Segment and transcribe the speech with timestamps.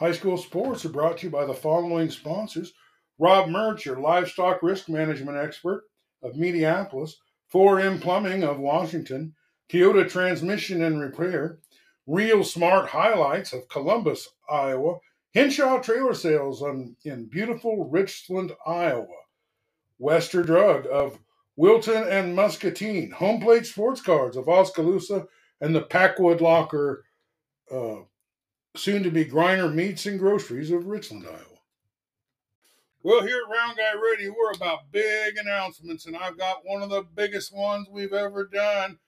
[0.00, 2.72] High school sports are brought to you by the following sponsors.
[3.18, 5.84] Rob Mertz, your livestock risk management expert
[6.22, 7.20] of Minneapolis,
[7.52, 9.34] 4M Plumbing of Washington,
[9.70, 11.58] Toyota Transmission and Repair,
[12.06, 15.00] Real Smart Highlights of Columbus, Iowa,
[15.34, 19.06] Henshaw Trailer Sales on, in beautiful Richland, Iowa,
[19.98, 21.18] Wester Drug of
[21.56, 25.26] Wilton and Muscatine, Home Plate Sports Cards of Oskaloosa,
[25.60, 27.04] and the Packwood Locker,
[27.70, 27.96] uh,
[28.76, 31.44] soon to be Griner Meats and Groceries of Richland, Iowa.
[33.02, 36.90] Well, here at Round Guy Radio, we're about big announcements, and I've got one of
[36.90, 38.98] the biggest ones we've ever done.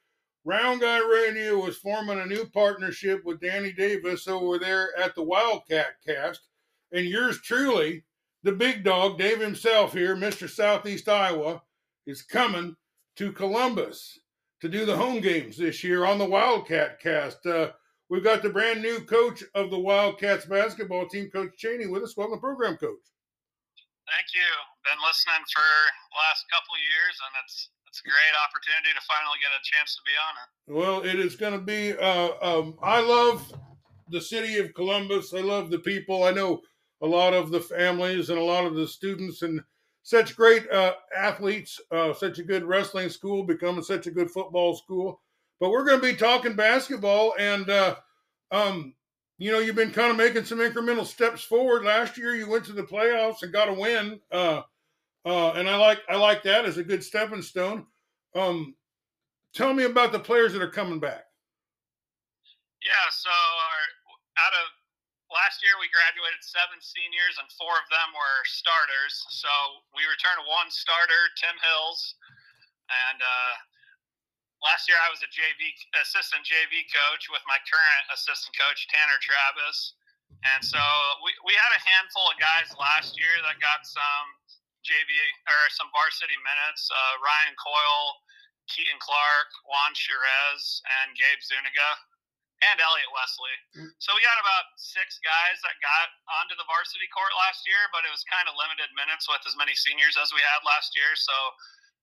[0.45, 5.23] Round Guy Radio is forming a new partnership with Danny Davis over there at the
[5.23, 6.41] Wildcat Cast,
[6.91, 8.05] and yours truly,
[8.43, 10.49] the big dog, Dave himself here, Mr.
[10.49, 11.63] Southeast Iowa,
[12.07, 12.75] is coming
[13.17, 14.19] to Columbus
[14.61, 17.47] to do the home games this year on the Wildcat Cast.
[17.47, 17.73] Uh,
[18.13, 22.15] we've got the brand new coach of the Wildcats basketball team, Coach Cheney, with us.
[22.15, 23.01] Welcome, program coach.
[24.05, 24.49] Thank you.
[24.85, 29.39] Been listening for the last couple years, and it's it's a great opportunity to finally
[29.41, 30.49] get a chance to be on it.
[30.77, 31.97] Well, it is going to be.
[31.97, 33.51] Uh, um, I love
[34.11, 35.33] the city of Columbus.
[35.33, 36.25] I love the people.
[36.25, 36.61] I know
[37.01, 39.61] a lot of the families and a lot of the students, and
[40.03, 41.81] such great uh, athletes.
[41.91, 45.21] Uh, such a good wrestling school, becoming such a good football school.
[45.63, 47.95] But we're going to be talking basketball, and uh,
[48.51, 48.99] um,
[49.39, 51.85] you know, you've been kind of making some incremental steps forward.
[51.85, 54.67] Last year, you went to the playoffs and got a win, uh,
[55.25, 57.87] uh, and I like I like that as a good stepping stone.
[58.35, 58.75] Um,
[59.55, 61.31] tell me about the players that are coming back.
[62.83, 63.83] Yeah, so our,
[64.43, 64.67] out of
[65.31, 69.15] last year, we graduated seven seniors, and four of them were starters.
[69.31, 69.53] So
[69.95, 72.19] we returned one starter, Tim Hills,
[72.91, 73.55] and uh,
[74.63, 79.19] last year I was a JV assistant JV coach with my current assistant coach Tanner
[79.19, 79.95] Travis,
[80.55, 80.81] and so
[81.23, 84.27] we, we had a handful of guys last year that got some
[84.83, 85.11] JV
[85.47, 86.91] or some varsity minutes.
[86.91, 88.09] Uh, Ryan Coyle,
[88.67, 91.91] Keaton Clark, Juan Cherez, and Gabe Zuniga,
[92.63, 93.55] and Elliot Wesley.
[93.99, 96.07] So we had about six guys that got
[96.43, 99.55] onto the varsity court last year, but it was kind of limited minutes with as
[99.59, 101.15] many seniors as we had last year.
[101.19, 101.35] So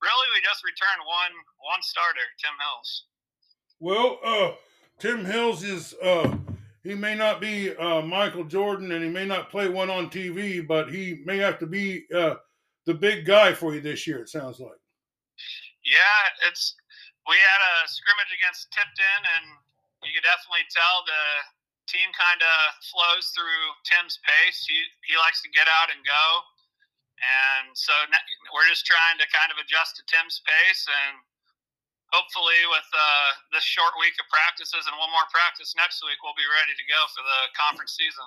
[0.01, 3.05] really we just returned one one starter, Tim Hills.
[3.79, 4.51] Well, uh,
[4.99, 6.35] Tim Hills is uh,
[6.83, 10.65] he may not be uh, Michael Jordan, and he may not play one on TV,
[10.65, 12.35] but he may have to be uh,
[12.85, 14.19] the big guy for you this year.
[14.19, 14.79] It sounds like.
[15.83, 16.75] Yeah, it's
[17.27, 19.45] we had a scrimmage against Tipton, and
[20.03, 21.23] you could definitely tell the
[21.87, 22.57] team kind of
[22.89, 24.65] flows through Tim's pace.
[24.67, 24.77] He
[25.07, 26.23] he likes to get out and go.
[27.19, 27.91] And so
[28.55, 31.19] we're just trying to kind of adjust to Tim's pace and
[32.11, 36.37] hopefully with uh, this short week of practices and one more practice next week, we'll
[36.37, 38.25] be ready to go for the conference season.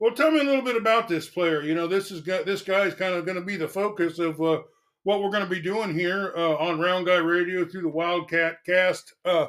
[0.00, 1.62] Well, tell me a little bit about this player.
[1.62, 4.40] You know, this is this guy is kind of going to be the focus of
[4.40, 4.62] uh,
[5.02, 8.58] what we're going to be doing here uh, on Round Guy Radio through the Wildcat
[8.64, 9.12] Cast.
[9.24, 9.46] Uh,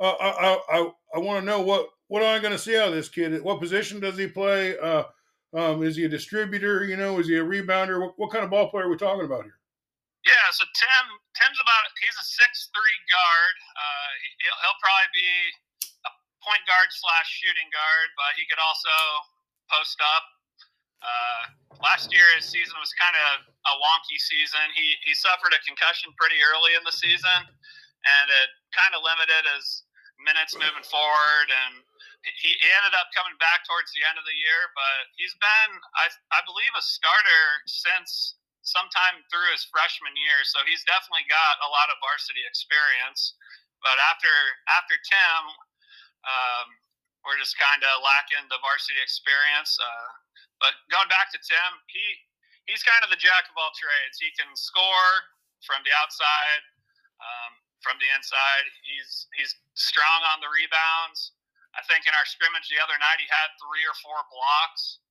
[0.00, 2.78] uh, I I, I, I want to know what what am I going to see
[2.78, 3.42] out of this kid?
[3.42, 4.74] What position does he play?
[5.50, 6.86] Um, is he a distributor?
[6.86, 7.98] You know, is he a rebounder?
[7.98, 9.58] What, what kind of ball player are we talking about here?
[10.22, 13.54] Yeah, so Tim Tim's about he's a six three guard.
[13.72, 14.10] Uh,
[14.44, 15.30] he'll, he'll probably be
[16.06, 16.10] a
[16.44, 18.92] point guard slash shooting guard, but he could also
[19.72, 20.24] post up.
[21.00, 21.42] Uh,
[21.80, 24.60] last year his season was kind of a wonky season.
[24.76, 27.40] He he suffered a concussion pretty early in the season,
[28.04, 29.88] and it kind of limited his
[30.20, 31.80] minutes moving forward and
[32.40, 35.70] he, ended up coming back towards the end of the year, but he's been,
[36.00, 40.40] I, I believe, a starter since sometime through his freshman year.
[40.48, 43.36] So he's definitely got a lot of varsity experience.
[43.80, 44.32] But after
[44.76, 45.42] after Tim,
[46.24, 46.66] um,
[47.24, 49.76] we're just kind of lacking the varsity experience.
[49.80, 50.10] Uh,
[50.60, 52.04] but going back to Tim, he
[52.68, 54.20] he's kind of the jack of all trades.
[54.20, 55.12] He can score
[55.64, 56.62] from the outside,
[57.20, 58.64] um, from the inside.
[58.84, 61.32] He's he's strong on the rebounds.
[61.74, 65.02] I think in our scrimmage the other night he had three or four blocks.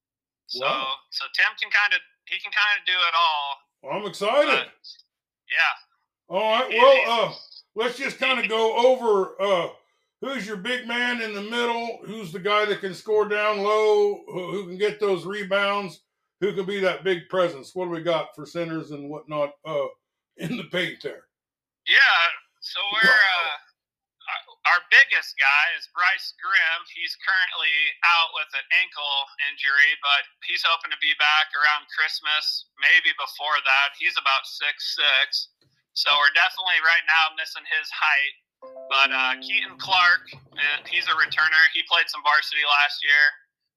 [0.47, 0.99] So wow.
[1.09, 3.47] so Tim can kind of he can kind of do it all.
[3.81, 4.67] Well, I'm excited.
[5.47, 5.75] Yeah.
[6.27, 6.69] All right.
[6.69, 7.33] Well, uh,
[7.75, 9.69] let's just kind of go over uh,
[10.21, 14.21] who's your big man in the middle, who's the guy that can score down low,
[14.27, 16.01] who, who can get those rebounds,
[16.41, 17.73] who can be that big presence.
[17.73, 19.87] What do we got for centers and whatnot uh,
[20.37, 21.23] in the paint there?
[21.87, 21.95] Yeah.
[22.59, 23.09] So we're.
[24.69, 26.81] Our biggest guy is Bryce Grimm.
[26.93, 27.73] He's currently
[28.05, 29.17] out with an ankle
[29.49, 33.97] injury, but he's hoping to be back around Christmas, maybe before that.
[33.97, 35.49] He's about six six,
[35.97, 38.35] so we're definitely right now missing his height.
[38.93, 40.29] But uh, Keaton Clark,
[40.85, 41.63] he's a returner.
[41.73, 43.25] He played some varsity last year.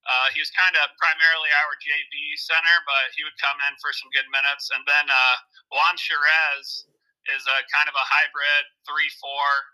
[0.04, 3.94] Uh, he was kind of primarily our JV center, but he would come in for
[3.96, 4.68] some good minutes.
[4.74, 5.36] And then uh,
[5.72, 6.84] Juan Cherez
[7.32, 9.71] is a kind of a hybrid three-four.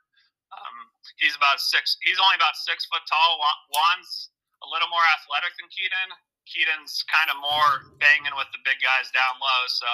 [0.53, 0.77] Um,
[1.21, 1.97] he's about six.
[2.05, 3.41] He's only about six foot tall.
[3.73, 4.33] Juan's
[4.65, 6.09] a little more athletic than Keaton.
[6.49, 9.63] Keaton's kind of more banging with the big guys down low.
[9.69, 9.91] So,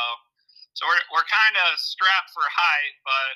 [0.78, 3.34] so we're we're kind of strapped for height, but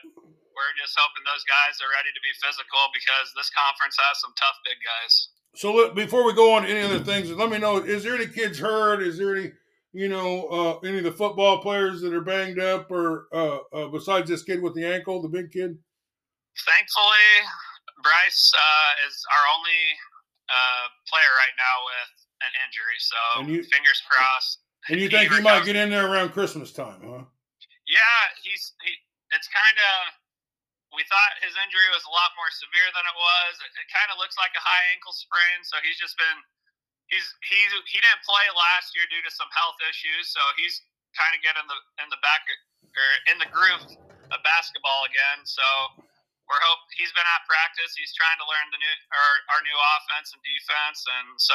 [0.55, 4.35] we're just hoping those guys are ready to be physical because this conference has some
[4.39, 5.35] tough big guys.
[5.59, 8.27] So before we go on to any other things, let me know: is there any
[8.27, 9.03] kids hurt?
[9.03, 9.51] Is there any,
[9.93, 13.89] you know, uh, any of the football players that are banged up, or uh, uh,
[13.89, 15.79] besides this kid with the ankle, the big kid?
[16.67, 17.31] Thankfully,
[18.03, 19.83] Bryce uh, is our only
[20.49, 22.13] uh, player right now with
[22.43, 22.99] an injury.
[22.99, 24.63] So you, fingers crossed.
[24.89, 27.25] And you think he, he might get in there around Christmas time, huh?
[27.89, 28.93] Yeah, he's he.
[29.37, 29.95] It's kind of
[30.97, 33.53] we thought his injury was a lot more severe than it was.
[33.61, 36.39] It, it kind of looks like a high ankle sprain, so he's just been
[37.13, 37.59] he's he
[37.89, 40.81] he didn't play last year due to some health issues, so he's
[41.17, 43.85] kind of getting the in the back or in the groove
[44.33, 45.45] of basketball again.
[45.45, 45.65] So
[46.49, 47.93] we're hope he's been at practice.
[47.93, 51.53] He's trying to learn the new our, our new offense and defense, and so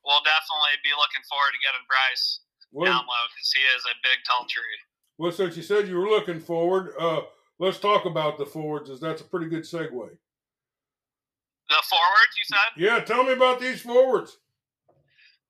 [0.00, 2.40] we'll definitely be looking forward to getting Bryce
[2.72, 4.80] well, down low because he is a big tall tree.
[5.20, 7.28] Well, since you said you were looking forward, uh,
[7.60, 9.92] let's talk about the forwards, as that's a pretty good segue.
[9.92, 12.70] The forwards, you said?
[12.80, 14.40] Yeah, tell me about these forwards.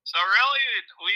[0.02, 0.66] So really,
[1.06, 1.14] we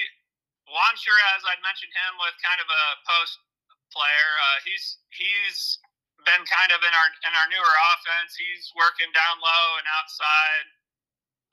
[0.70, 3.42] Juan Cherez, I'd mentioned him with kind of a post
[3.90, 4.30] player.
[4.38, 5.82] Uh, he's he's
[6.24, 8.36] been kind of in our in our newer offense.
[8.36, 10.66] He's working down low and outside.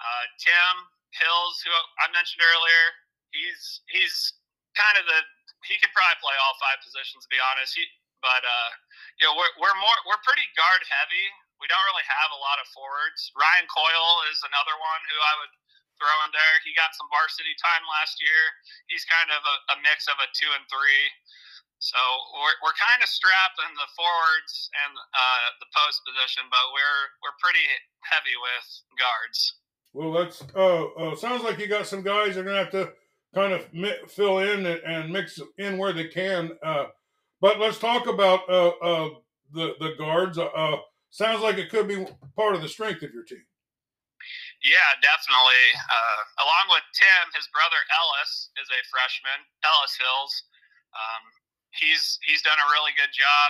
[0.02, 0.76] Uh, Tim
[1.14, 1.72] Hills, who
[2.02, 2.84] I mentioned earlier,
[3.36, 4.16] he's he's
[4.74, 5.20] kind of the
[5.68, 7.76] he could probably play all five positions to be honest.
[7.78, 7.86] He
[8.22, 8.72] but uh,
[9.18, 11.28] you know, we're, we're more we're pretty guard heavy.
[11.58, 13.30] We don't really have a lot of forwards.
[13.38, 15.54] Ryan Coyle is another one who I would
[16.02, 16.56] throw in there.
[16.66, 18.42] He got some varsity time last year.
[18.90, 21.06] He's kind of a, a mix of a two and three.
[21.82, 21.98] So
[22.38, 27.06] we're, we're kind of strapped in the forwards and uh, the post position, but we're
[27.26, 27.66] we're pretty
[28.06, 28.68] heavy with
[29.02, 29.58] guards.
[29.90, 32.94] Well, that's uh, uh, sounds like you got some guys that are gonna have to
[33.34, 36.54] kind of mi- fill in and, mix in where they can.
[36.62, 36.94] Uh,
[37.42, 39.10] but let's talk about uh, uh,
[39.50, 40.38] the the guards.
[41.10, 42.06] Sounds like it could be
[42.38, 43.44] part of the strength of your team.
[44.62, 45.66] Yeah, definitely.
[45.76, 49.42] Uh, along with Tim, his brother Ellis is a freshman.
[49.66, 50.34] Ellis Hills.
[50.94, 51.24] Um,
[51.76, 53.48] he's he's done a really good job.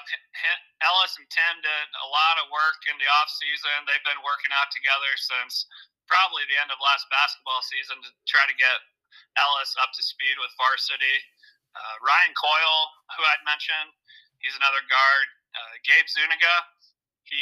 [0.85, 3.85] Ellis and Tim did a lot of work in the off season.
[3.85, 5.65] They've been working out together since
[6.05, 8.77] probably the end of last basketball season to try to get
[9.39, 11.17] Ellis up to speed with varsity.
[11.71, 12.83] Uh, Ryan Coyle,
[13.15, 13.95] who I'd mentioned,
[14.43, 15.27] he's another guard.
[15.55, 16.55] Uh, Gabe Zuniga,
[17.23, 17.39] he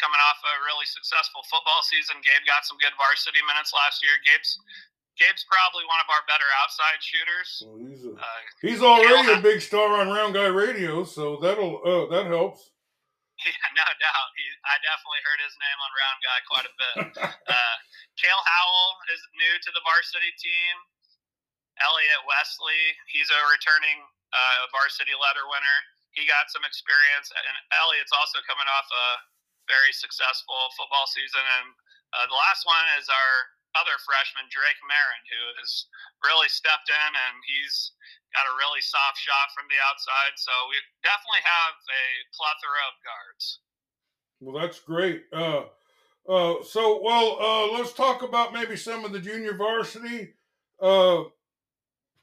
[0.00, 2.24] coming off a really successful football season.
[2.24, 4.16] Gabe got some good varsity minutes last year.
[4.24, 4.56] Gabe's
[5.20, 7.50] Gabe's probably one of our better outside shooters.
[7.60, 11.84] Well, he's, a, uh, he's already a big star on Round Guy Radio, so that'll
[11.84, 12.64] uh, that helps.
[13.40, 14.28] Yeah, no doubt.
[14.36, 16.96] He, I definitely heard his name on Round Guy quite a bit.
[17.56, 17.76] uh,
[18.20, 20.74] Kale Howell is new to the varsity team.
[21.80, 24.04] Elliot Wesley, he's a returning
[24.36, 25.78] uh, varsity letter winner.
[26.12, 29.24] He got some experience, and Elliot's also coming off a
[29.72, 31.40] very successful football season.
[31.40, 31.72] And
[32.12, 33.32] uh, the last one is our
[33.78, 35.86] other freshman, Drake Marin, who has
[36.26, 37.94] really stepped in and he's
[38.34, 40.34] got a really soft shot from the outside.
[40.38, 43.44] So we definitely have a plethora of guards.
[44.40, 45.26] Well, that's great.
[45.30, 45.70] Uh,
[46.28, 50.34] uh, so, well, uh, let's talk about maybe some of the junior varsity.
[50.80, 51.24] Uh,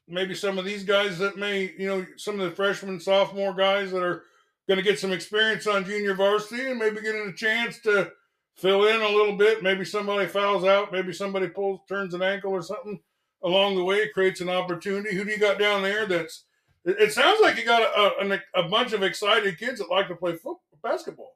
[0.08, 3.92] maybe some of these guys that may, you know, some of the freshman, sophomore guys
[3.92, 4.24] that are
[4.68, 8.12] going to get some experience on junior varsity and maybe getting a chance to
[8.58, 9.64] fill in a little bit.
[9.64, 13.00] Maybe somebody fouls out, maybe somebody pulls, turns an ankle or something
[13.44, 13.98] along the way.
[13.98, 15.16] It creates an opportunity.
[15.16, 16.06] Who do you got down there?
[16.06, 16.46] That's
[16.86, 20.16] it, sounds like you got a, a, a, bunch of excited kids that like to
[20.16, 21.36] play football, basketball.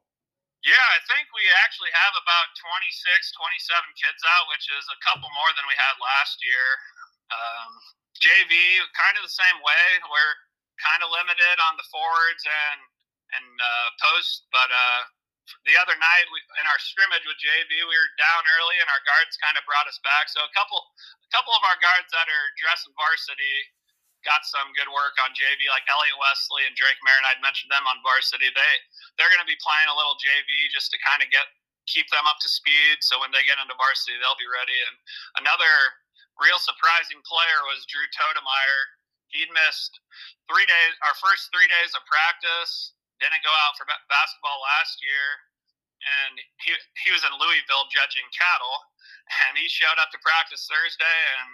[0.64, 3.04] Yeah, I think we actually have about 26,
[3.36, 6.66] 27 kids out, which is a couple more than we had last year.
[7.34, 7.72] Um,
[8.16, 8.54] JV,
[8.96, 9.84] kind of the same way.
[10.08, 10.36] We're
[10.80, 12.80] kind of limited on the forwards and
[13.32, 15.02] and uh, post, but uh,
[15.68, 19.02] the other night we, in our scrimmage with JV, we were down early and our
[19.06, 20.28] guards kind of brought us back.
[20.32, 23.56] So a couple a couple of our guards that are dressing varsity
[24.22, 27.26] got some good work on JV, like Elliot Wesley and Drake Marin.
[27.26, 28.48] I'd mentioned them on varsity.
[28.50, 28.74] They
[29.18, 31.46] they're going to be playing a little JV just to kind of get
[31.90, 33.02] keep them up to speed.
[33.02, 34.78] So when they get into varsity, they'll be ready.
[34.86, 34.94] And
[35.42, 35.74] another
[36.38, 38.80] real surprising player was Drew Todemeyer.
[39.34, 39.96] He'd missed
[40.46, 45.26] three days, our first three days of practice, didn't go out for basketball last year,
[46.02, 46.34] and
[46.66, 46.74] he
[47.06, 48.76] he was in Louisville judging cattle,
[49.46, 51.50] and he showed up to practice Thursday, and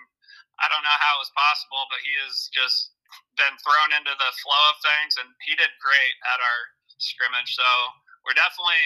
[0.58, 2.96] I don't know how it was possible, but he has just
[3.36, 6.60] been thrown into the flow of things, and he did great at our
[6.98, 7.54] scrimmage.
[7.54, 7.68] So
[8.24, 8.82] we're definitely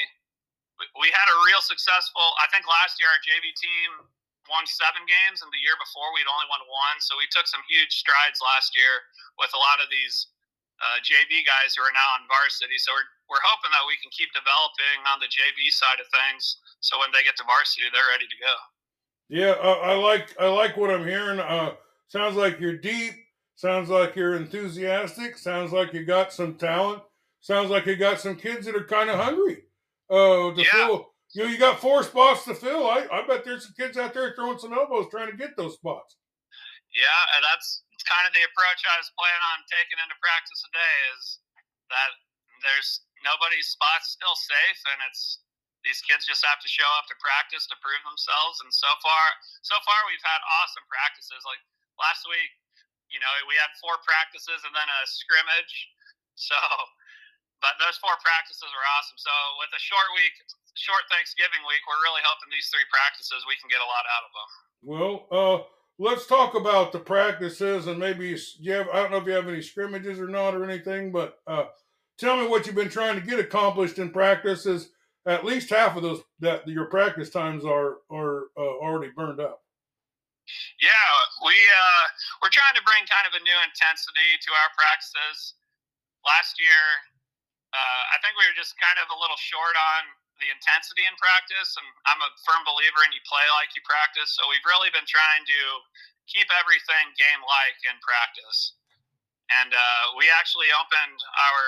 [0.98, 2.26] we had a real successful.
[2.42, 4.10] I think last year our JV team
[4.50, 6.98] won seven games, and the year before we'd only won one.
[6.98, 9.06] So we took some huge strides last year
[9.38, 10.32] with a lot of these
[10.82, 12.76] uh, JV guys who are now on varsity.
[12.82, 16.58] So we're we're hoping that we can keep developing on the JV side of things.
[16.84, 18.54] So when they get to varsity, they're ready to go.
[19.30, 21.40] Yeah, uh, I like I like what I'm hearing.
[21.40, 21.74] Uh,
[22.08, 23.14] sounds like you're deep.
[23.54, 25.38] Sounds like you're enthusiastic.
[25.38, 27.02] Sounds like you got some talent.
[27.40, 29.62] Sounds like you got some kids that are kind of hungry.
[30.10, 30.64] Uh, to Yeah.
[30.72, 31.08] fill.
[31.34, 32.86] You know, you got four spots to fill.
[32.86, 35.74] I, I bet there's some kids out there throwing some elbows trying to get those
[35.74, 36.16] spots.
[36.92, 40.96] Yeah, and that's kind of the approach I was planning on taking into practice today.
[41.16, 41.40] Is
[41.88, 42.10] that
[42.60, 45.42] there's nobody's spot's still safe, and it's
[45.82, 48.62] these kids just have to show up to practice to prove themselves.
[48.62, 49.24] And so far,
[49.66, 51.42] so far we've had awesome practices.
[51.42, 51.58] Like
[51.98, 52.54] last week,
[53.10, 55.74] you know, we had four practices and then a scrimmage.
[56.32, 56.56] So,
[57.60, 59.20] but those four practices were awesome.
[59.20, 59.30] So
[59.60, 60.32] with a short week,
[60.80, 64.24] short Thanksgiving week, we're really hoping these three practices we can get a lot out
[64.24, 64.50] of them.
[64.80, 65.58] Well, uh,
[65.98, 68.88] let's talk about the practices and maybe you have.
[68.92, 71.66] I don't know if you have any scrimmages or not or anything, but uh,
[72.18, 74.90] tell me what you've been trying to get accomplished in practices.
[75.26, 79.62] At least half of those that your practice times are are uh, already burned up.
[80.82, 81.10] Yeah,
[81.46, 82.04] we uh,
[82.42, 85.54] we're trying to bring kind of a new intensity to our practices.
[86.26, 86.82] Last year,
[87.70, 90.02] uh, I think we were just kind of a little short on
[90.42, 94.34] the intensity in practice, and I'm a firm believer in you play like you practice.
[94.34, 95.60] So we've really been trying to
[96.26, 98.74] keep everything game-like in practice.
[99.62, 101.62] And uh, we actually opened our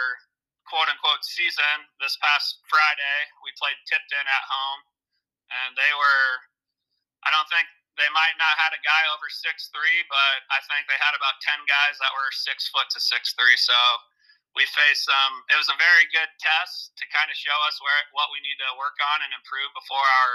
[0.66, 3.18] quote-unquote season this past Friday.
[3.46, 4.80] We played Tipton at home,
[5.52, 6.26] and they were.
[7.22, 7.68] I don't think
[8.00, 11.38] they might not had a guy over six three, but I think they had about
[11.44, 13.56] ten guys that were six foot to six three.
[13.60, 13.76] So
[14.54, 15.34] we faced some.
[15.50, 18.58] It was a very good test to kind of show us where what we need
[18.62, 20.32] to work on and improve before our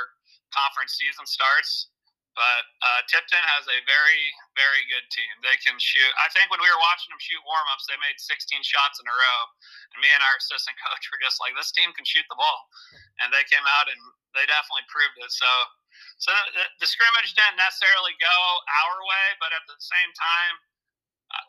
[0.51, 1.91] conference season starts.
[2.37, 4.23] But uh, Tipton has a very,
[4.55, 5.33] very good team.
[5.43, 6.07] They can shoot.
[6.23, 9.05] I think when we were watching them shoot warm ups, they made 16 shots in
[9.09, 9.39] a row.
[9.91, 12.59] And me and our assistant coach were just like, this team can shoot the ball.
[13.19, 13.99] And they came out and
[14.37, 15.31] they definitely proved it.
[15.35, 15.49] So
[16.19, 18.37] so the, the scrimmage didn't necessarily go
[18.87, 20.78] our way, but at the same time, uh,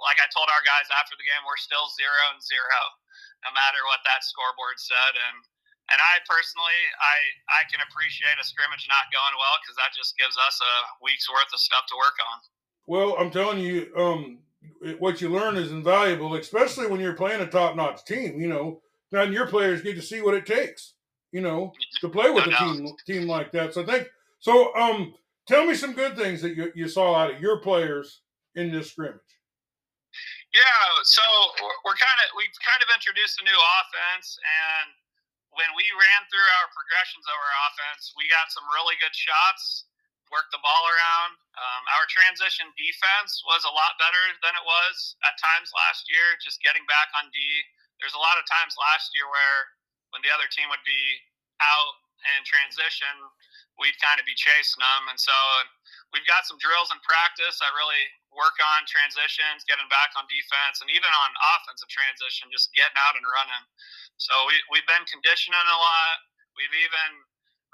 [0.05, 2.81] like I told our guys after the game, we're still zero and zero,
[3.45, 5.13] no matter what that scoreboard said.
[5.17, 5.39] And
[5.91, 7.17] and I personally, I
[7.51, 11.27] I can appreciate a scrimmage not going well because that just gives us a week's
[11.29, 12.37] worth of stuff to work on.
[12.87, 14.39] Well, I'm telling you, um,
[14.99, 18.41] what you learn is invaluable, especially when you're playing a top-notch team.
[18.41, 18.83] You know,
[19.13, 20.95] and your players get to see what it takes.
[21.33, 22.77] You know, to play with No a doubt.
[22.77, 23.75] team team like that.
[23.75, 24.09] So I think
[24.41, 24.75] so.
[24.75, 25.15] Um,
[25.47, 28.23] tell me some good things that you, you saw out of your players
[28.57, 29.21] in this scrimmage.
[30.51, 31.23] Yeah, so
[31.63, 34.95] we're- kind of we've kind of introduced a new offense, and
[35.55, 39.87] when we ran through our progressions of our offense, we got some really good shots,
[40.31, 41.39] worked the ball around.
[41.59, 46.39] Um, our transition defense was a lot better than it was at times last year.
[46.39, 47.39] Just getting back on D.
[47.99, 49.61] There's a lot of times last year where
[50.15, 51.03] when the other team would be
[51.61, 51.95] out
[52.37, 53.13] in transition,
[53.81, 55.33] we'd kind of be chasing them, and so
[56.13, 60.83] we've got some drills in practice that really work on transitions, getting back on defense,
[60.83, 63.65] and even on offensive transition, just getting out and running.
[64.19, 66.17] So we, we've been conditioning a lot.
[66.55, 67.11] We've even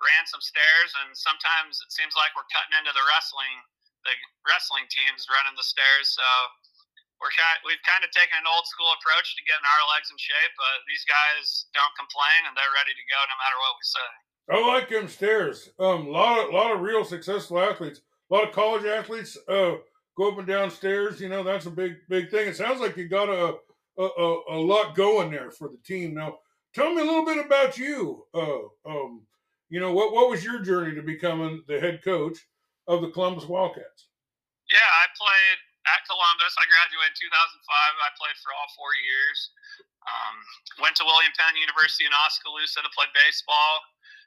[0.00, 3.56] ran some stairs, and sometimes it seems like we're cutting into the wrestling,
[4.04, 6.12] the wrestling teams running the stairs.
[6.12, 6.26] So
[7.20, 10.20] we're kind, we've kind of taken an old school approach to getting our legs in
[10.20, 13.84] shape, but these guys don't complain, and they're ready to go no matter what we
[13.84, 14.10] say.
[14.48, 15.70] I like them stairs.
[15.78, 18.00] Um, lot of lot of real successful athletes.
[18.30, 19.76] A lot of college athletes uh
[20.16, 21.20] go up and down stairs.
[21.20, 22.48] You know, that's a big big thing.
[22.48, 23.56] It sounds like you got a
[23.98, 26.12] a, a, lot going there for the team.
[26.12, 26.36] Now,
[26.74, 28.28] tell me a little bit about you.
[28.34, 29.24] Uh, um,
[29.68, 32.38] you know, what what was your journey to becoming the head coach
[32.86, 34.12] of the Columbus Wildcats?
[34.70, 35.58] Yeah, I played
[35.90, 36.54] at Columbus.
[36.58, 37.66] I graduated in 2005.
[37.66, 39.38] I played for all four years.
[40.06, 40.36] Um,
[40.78, 43.82] went to William Penn University in Oskaloosa to play baseball.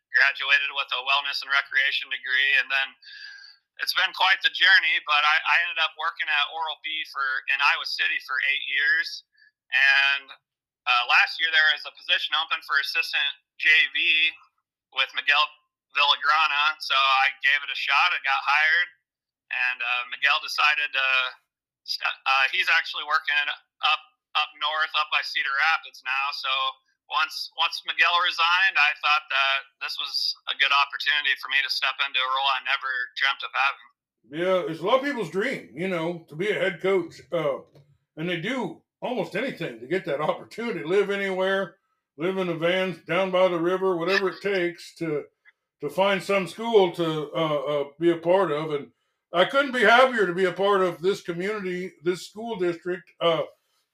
[0.09, 2.89] Graduated with a wellness and recreation degree, and then
[3.79, 4.97] it's been quite the journey.
[5.05, 8.65] But I, I ended up working at Oral B for in Iowa City for eight
[8.65, 9.23] years,
[9.69, 10.33] and
[10.89, 14.33] uh, last year there was a position open for assistant JV
[14.97, 15.45] with Miguel
[15.93, 18.09] Villagrana, so I gave it a shot.
[18.13, 18.89] I got hired
[19.49, 21.07] and uh, Miguel decided to.
[22.05, 23.33] Uh, he's actually working
[23.81, 24.01] up
[24.37, 26.25] up north, up by Cedar Rapids now.
[26.37, 26.51] So
[27.09, 31.71] once once Miguel resigned, I thought that this was a good opportunity for me to
[31.71, 33.89] step into a role I never dreamt of having.
[34.29, 37.65] Yeah, it's a lot of people's dream, you know, to be a head coach, uh,
[38.17, 40.83] and they do almost anything to get that opportunity.
[40.85, 41.75] Live anywhere,
[42.17, 45.25] live in a van down by the river, whatever it takes to
[45.81, 48.71] to find some school to uh, uh, be a part of.
[48.71, 48.87] And
[49.31, 53.43] I couldn't be happier to be a part of this community, this school district, uh,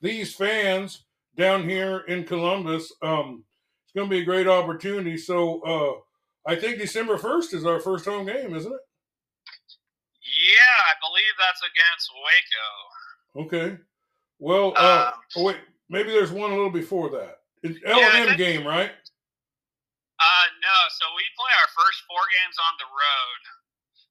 [0.01, 1.04] these fans
[1.35, 2.91] down here in Columbus.
[3.01, 3.43] Um,
[3.83, 5.17] it's going to be a great opportunity.
[5.17, 8.79] So uh, I think December 1st is our first home game, isn't it?
[10.25, 13.45] Yeah, I believe that's against Waco.
[13.47, 13.77] Okay.
[14.39, 15.57] Well, uh, um, oh wait,
[15.89, 17.39] maybe there's one a little before that.
[17.63, 18.91] It's L and M game, right?
[18.91, 20.77] Uh, no.
[20.91, 23.41] So we play our first four games on the road.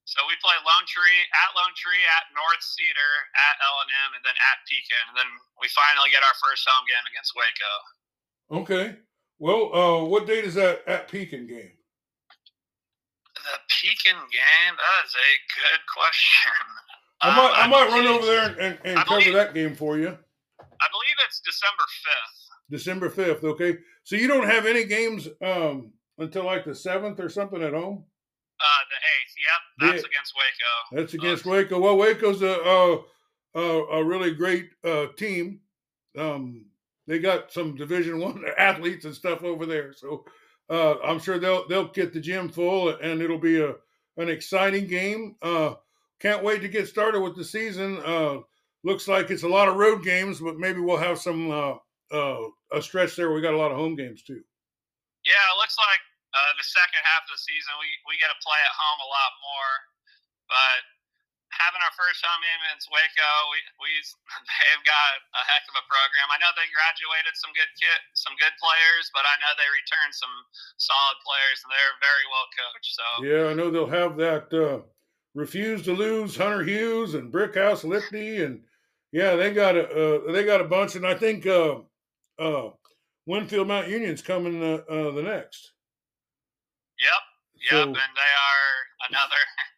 [0.05, 4.11] So we play Lone Tree at Lone Tree at North Cedar at L and M
[4.21, 7.73] and then at Pekin, and then we finally get our first home game against Waco.
[8.61, 8.85] Okay.
[9.41, 11.73] Well, uh, what date is that at Pekin game?
[13.33, 14.73] The Pekin game.
[14.77, 16.53] That is a good question.
[17.21, 19.73] I might, uh, I, I might run over there and, and, and cover that game
[19.73, 20.13] for you.
[20.61, 22.37] I believe it's December fifth.
[22.69, 23.43] December fifth.
[23.43, 23.77] Okay.
[24.03, 28.05] So you don't have any games um, until like the seventh or something at home.
[28.59, 29.35] Uh, the eighth.
[29.37, 31.01] Yep, that's the, against Waco.
[31.01, 31.79] That's against uh, Waco.
[31.79, 35.59] Well, Waco's a a, a, a really great uh, team.
[36.17, 36.65] Um,
[37.07, 40.25] they got some Division One athletes and stuff over there, so
[40.69, 43.75] uh, I'm sure they'll they'll get the gym full, and it'll be a
[44.17, 45.35] an exciting game.
[45.41, 45.75] Uh,
[46.19, 47.99] can't wait to get started with the season.
[48.05, 48.37] Uh,
[48.83, 51.73] looks like it's a lot of road games, but maybe we'll have some uh,
[52.11, 53.31] uh, a stretch there.
[53.33, 54.41] We got a lot of home games too.
[55.25, 55.99] Yeah, it looks like
[56.35, 59.09] uh, the second half of the season, we, we get to play at home a
[59.09, 59.73] lot more.
[60.51, 60.83] But
[61.55, 63.91] having our first home game against Waco, we, we
[64.67, 66.27] they've got a heck of a program.
[66.27, 70.13] I know they graduated some good kit, some good players, but I know they returned
[70.13, 70.35] some
[70.75, 72.91] solid players, and they're very well coached.
[72.91, 74.51] So yeah, I know they'll have that.
[74.51, 74.83] Uh,
[75.35, 78.61] refuse to lose Hunter Hughes and Brickhouse Lipney, and
[79.11, 81.79] yeah, they got a uh, they got a bunch, and I think uh,
[82.39, 82.69] uh,
[83.25, 85.71] Winfield Mount Union's coming uh, uh, the next.
[86.99, 87.21] Yep,
[87.71, 88.67] yep, so, and they are
[89.09, 89.41] another.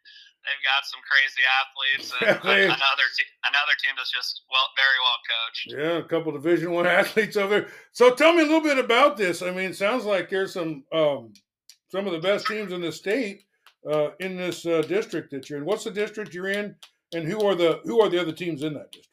[0.48, 4.98] they've got some crazy athletes and they, another te- another team that's just well very
[5.04, 5.66] well coached.
[5.68, 7.68] Yeah, a couple Division One athletes over there.
[7.92, 9.42] So tell me a little bit about this.
[9.42, 11.32] I mean, it sounds like there's some um,
[11.90, 13.44] some of the best teams in the state
[13.88, 15.64] uh, in this uh, district that you're in.
[15.64, 16.74] What's the district you're in,
[17.14, 19.08] and who are the who are the other teams in that district?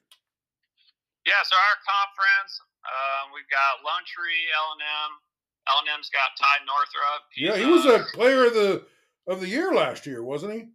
[1.26, 2.54] Yeah, so our conference,
[2.86, 5.12] uh, we've got Lone Tree, L and M,
[5.68, 7.22] L&M's got Ty Northrup.
[7.34, 8.86] He's, yeah, he was a uh, player of the
[9.28, 10.70] of the year last year, wasn't he?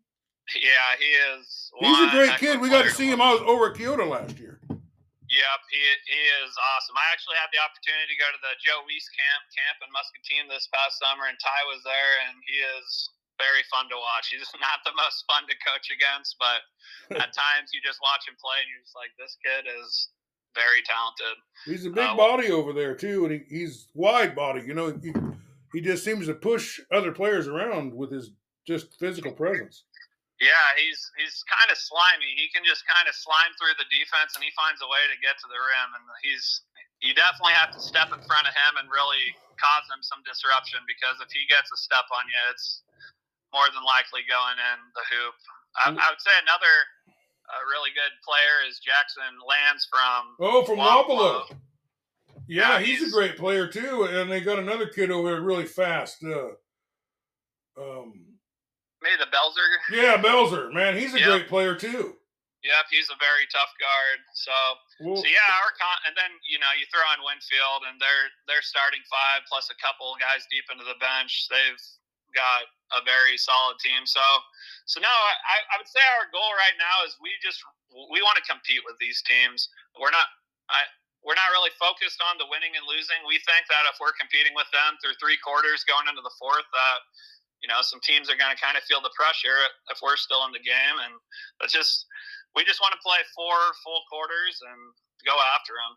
[0.58, 1.70] Yeah, he is.
[1.78, 2.58] He's a great kid.
[2.58, 4.58] We got to see him I was over at Keota last year.
[5.30, 6.98] Yep, he he is awesome.
[6.98, 10.50] I actually had the opportunity to go to the Joe Weiss camp camp in Muscatine
[10.50, 14.34] this past summer, and Ty was there, and he is very fun to watch.
[14.34, 16.66] He's not the most fun to coach against, but
[17.14, 20.10] at times you just watch him play, and you're just like, this kid is
[20.54, 21.36] very talented.
[21.64, 24.62] He's a big uh, body over there too, and he, he's wide body.
[24.66, 25.12] You know, he,
[25.72, 28.30] he just seems to push other players around with his
[28.66, 29.84] just physical presence.
[30.40, 32.32] Yeah, he's he's kind of slimy.
[32.32, 35.16] He can just kind of slime through the defense, and he finds a way to
[35.20, 35.90] get to the rim.
[36.00, 36.64] And he's
[37.04, 40.80] you definitely have to step in front of him and really cause him some disruption
[40.88, 42.84] because if he gets a step on you, it's
[43.52, 45.36] more than likely going in the hoop.
[45.76, 46.74] I, I would say another
[47.50, 51.44] a really good player is Jackson Lands from oh from Wapello.
[52.46, 55.42] Yeah, yeah he's, he's, a great player too, and they got another kid over there
[55.42, 56.22] really fast.
[56.24, 56.54] Uh,
[57.78, 58.12] um,
[59.02, 59.68] maybe the Belzer.
[59.90, 61.28] Yeah, Belzer, man, he's a yep.
[61.28, 62.16] great player too.
[62.60, 64.20] Yep, he's a very tough guard.
[64.36, 64.52] So,
[65.00, 68.28] well, so yeah, our con- and then you know you throw in Winfield and they're
[68.44, 71.48] they're starting five plus a couple guys deep into the bench.
[71.48, 71.80] They've
[72.36, 74.02] got a very solid team.
[74.06, 74.22] So,
[74.86, 78.38] so no, I, I would say our goal right now is we just we want
[78.38, 79.70] to compete with these teams.
[79.98, 80.26] We're not
[80.70, 80.86] I,
[81.22, 83.20] we're not really focused on the winning and losing.
[83.28, 86.68] We think that if we're competing with them through three quarters going into the fourth,
[86.72, 86.98] uh,
[87.60, 89.58] you know some teams are going to kind of feel the pressure
[89.92, 91.12] if we're still in the game, and
[91.60, 92.08] that's just
[92.56, 94.80] we just want to play four full quarters and
[95.22, 95.92] go after them.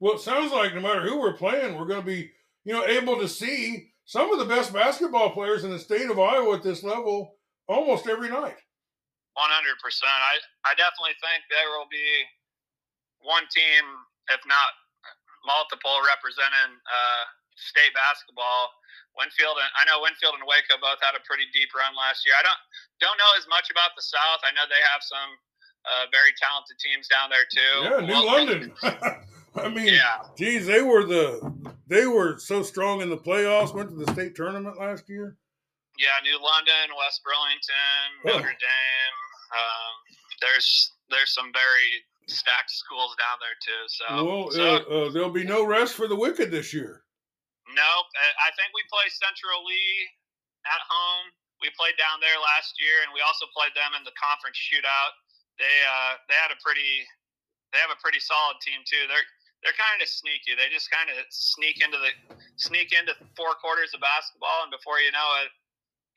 [0.00, 2.32] Well, it sounds like no matter who we're playing, we're going to be
[2.64, 6.18] you know able to see some of the best basketball players in the state of
[6.18, 7.38] Iowa at this level
[7.68, 8.58] almost every night.
[9.32, 9.40] 100%.
[9.40, 10.36] I,
[10.68, 12.26] I definitely think there will be
[13.24, 13.84] one team,
[14.28, 14.70] if not
[15.46, 17.24] multiple, representing uh,
[17.56, 18.68] state basketball.
[19.12, 22.32] Winfield and I know Winfield and Waco both had a pretty deep run last year.
[22.32, 22.60] I don't
[22.96, 24.40] don't know as much about the South.
[24.40, 25.30] I know they have some
[25.84, 27.74] uh, very talented teams down there too.
[27.84, 28.72] Yeah, New well, London.
[29.54, 30.22] I mean, Yeah.
[30.36, 31.40] geez, they were the
[31.86, 33.74] they were so strong in the playoffs.
[33.74, 35.36] Went to the state tournament last year.
[35.98, 38.28] Yeah, New London, West Burlington, Oh.
[38.38, 39.18] Notre Dame.
[39.52, 39.92] Um,
[40.40, 41.88] there's there's some very
[42.28, 43.82] stacked schools down there too.
[43.88, 47.04] So, well, so uh, uh, there'll be no rest for the wicked this year.
[47.68, 48.06] nope.
[48.16, 50.08] I I think we play Central Lee
[50.64, 51.28] at home.
[51.60, 55.12] We played down there last year, and we also played them in the conference shootout.
[55.60, 57.04] They uh, they had a pretty
[57.76, 59.04] they have a pretty solid team too.
[59.06, 59.28] They're
[59.62, 60.58] they're kind of sneaky.
[60.58, 62.10] They just kind of sneak into the
[62.58, 65.50] sneak into four quarters of basketball, and before you know it,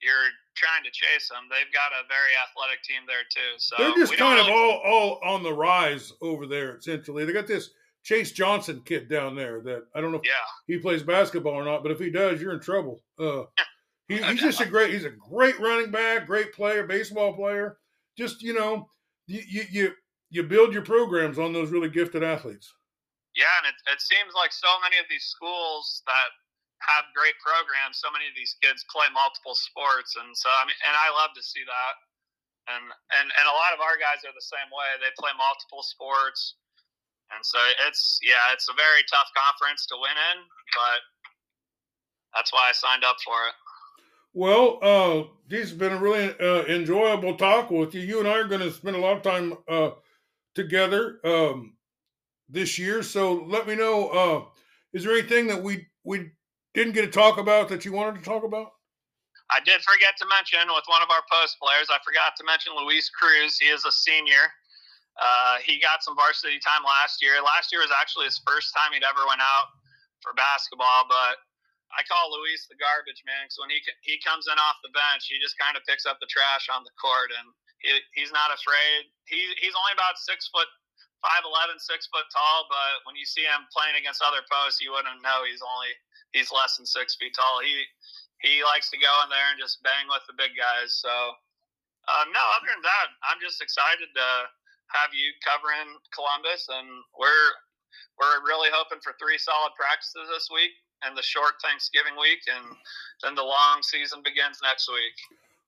[0.01, 1.45] you're trying to chase them.
[1.49, 3.51] They've got a very athletic team there too.
[3.61, 6.77] So They're just kind of really- all all on the rise over there.
[6.77, 7.69] Essentially, they got this
[8.03, 10.45] Chase Johnson kid down there that I don't know if yeah.
[10.67, 13.01] he plays basketball or not, but if he does, you're in trouble.
[13.19, 13.43] Uh,
[14.07, 17.77] he, he's just a great he's a great running back, great player, baseball player.
[18.17, 18.87] Just you know,
[19.27, 19.93] you you,
[20.29, 22.73] you build your programs on those really gifted athletes.
[23.35, 26.31] Yeah, and it, it seems like so many of these schools that
[26.83, 30.79] have great programs, so many of these kids play multiple sports, and so I mean,
[30.87, 31.95] and I love to see that.
[32.65, 32.83] And
[33.19, 34.89] and and a lot of our guys are the same way.
[34.97, 36.57] They play multiple sports,
[37.35, 40.37] and so it's yeah, it's a very tough conference to win in,
[40.73, 40.99] but
[42.33, 43.55] that's why I signed up for it.
[44.33, 48.01] Well, uh, this has been a really uh, enjoyable talk with you.
[48.01, 49.91] You and I are going to spend a lot of time uh,
[50.55, 51.74] together um,
[52.49, 53.03] this year.
[53.03, 54.09] So let me know.
[54.09, 54.45] Uh,
[54.93, 56.31] is there anything that we we
[56.73, 58.71] didn't get to talk about that you wanted to talk about?
[59.53, 62.73] I did forget to mention with one of our post players, I forgot to mention
[62.73, 63.61] Luis Cruz.
[63.61, 64.49] He is a senior.
[65.15, 67.39] Uh, he got some varsity time last year.
[67.39, 69.69] Last year was actually his first time he'd ever went out
[70.19, 71.39] for basketball, but
[71.95, 75.29] I call Luis the garbage man because when he he comes in off the bench,
[75.29, 77.47] he just kind of picks up the trash on the court, and
[77.79, 79.07] he, he's not afraid.
[79.29, 80.67] He he's only about six foot
[81.25, 84.93] five eleven, six foot tall, but when you see him playing against other posts, you
[84.93, 85.91] wouldn't know he's only
[86.37, 87.65] he's less than six feet tall.
[87.65, 87.73] He
[88.45, 90.93] he likes to go in there and just bang with the big guys.
[91.01, 94.29] So, uh, no, other than that, I'm just excited to
[94.93, 96.85] have you covering Columbus, and
[97.17, 97.49] we're
[98.21, 102.77] we're really hoping for three solid practices this week and the short Thanksgiving week, and
[103.25, 105.17] then the long season begins next week.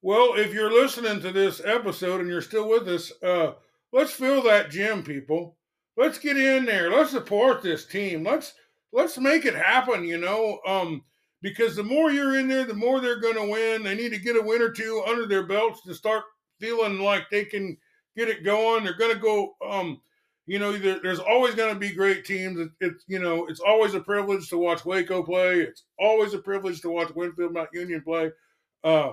[0.02, 3.54] Well, if you're listening to this episode and you're still with us, uh,
[3.91, 5.58] let's fill that gym, people.
[5.95, 6.91] Let's get in there.
[6.91, 8.23] Let's support this team.
[8.23, 8.54] Let's
[8.91, 10.04] let's make it happen.
[10.04, 11.04] You know, um,
[11.41, 13.84] because the more you're in there, the more they're going to win.
[13.84, 16.23] They need to get a win or two under their belts to start
[16.60, 17.78] feeling like they can
[18.15, 18.84] get it going.
[18.84, 19.56] They're going to go.
[19.67, 20.02] Um,
[20.45, 22.60] you know, there, there's always going to be great teams.
[22.60, 25.60] It, it's you know, it's always a privilege to watch Waco play.
[25.62, 28.32] It's always a privilege to watch Winfield Mount Union play.
[28.84, 29.12] Uh,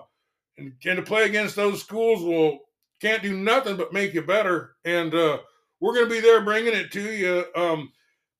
[0.59, 2.61] and, and to play against those schools will
[3.01, 4.77] can't do nothing but make you better.
[4.85, 5.39] And uh,
[5.81, 7.45] we're going to be there bringing it to you.
[7.55, 7.93] Um,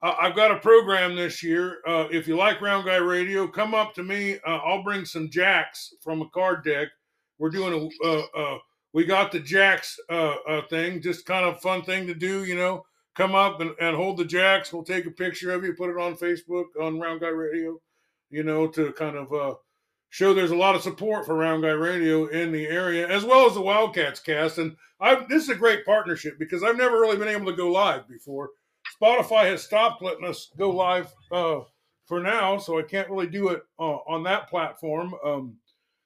[0.03, 1.79] I, I've got a program this year.
[1.87, 4.39] Uh, if you like Round Guy Radio, come up to me.
[4.47, 6.89] Uh, I'll bring some jacks from a card deck.
[7.39, 8.59] We're doing a.
[8.95, 12.55] We got the jacks uh, uh, thing, just kind of fun thing to do, you
[12.55, 12.87] know.
[13.17, 14.73] Come up and, and hold the jacks.
[14.73, 17.81] We'll take a picture of you, put it on Facebook on Round Guy Radio,
[18.31, 19.55] you know, to kind of uh,
[20.15, 23.47] show there's a lot of support for Round Guy Radio in the area, as well
[23.47, 24.59] as the Wildcats cast.
[24.59, 27.73] And I this is a great partnership because I've never really been able to go
[27.73, 28.51] live before.
[29.03, 31.63] Spotify has stopped letting us go live uh,
[32.07, 35.15] for now, so I can't really do it uh, on that platform.
[35.25, 35.57] Um,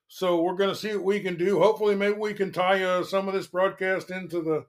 [0.07, 1.59] so we're going to see what we can do.
[1.59, 4.65] Hopefully, maybe we can tie uh, some of this broadcast into the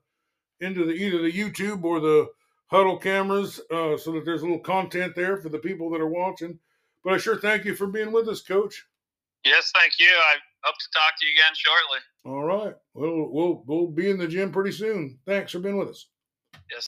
[0.59, 2.27] into the either the YouTube or the
[2.73, 6.09] Hudl cameras, uh, so that there's a little content there for the people that are
[6.09, 6.59] watching.
[7.05, 8.85] But I sure thank you for being with us, Coach.
[9.45, 10.07] Yes, thank you.
[10.07, 11.99] I hope to talk to you again shortly.
[12.25, 12.75] All right.
[12.93, 15.19] Well, we'll we'll be in the gym pretty soon.
[15.25, 16.08] Thanks for being with us.